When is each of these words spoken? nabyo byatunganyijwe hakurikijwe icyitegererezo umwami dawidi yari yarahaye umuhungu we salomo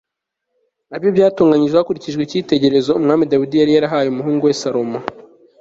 nabyo 0.89 1.09
byatunganyijwe 1.15 1.77
hakurikijwe 1.79 2.21
icyitegererezo 2.23 2.91
umwami 2.99 3.23
dawidi 3.31 3.55
yari 3.57 3.71
yarahaye 3.73 4.07
umuhungu 4.09 4.43
we 4.47 4.53
salomo 4.61 4.99